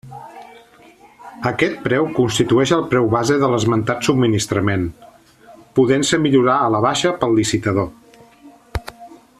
[1.49, 4.89] Aquest preu constitueix el preu base de l'esmentat subministrament,
[5.81, 7.89] podent-se millorar a la baixa pel licitador.